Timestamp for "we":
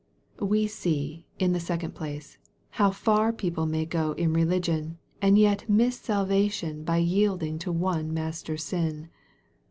0.41-0.65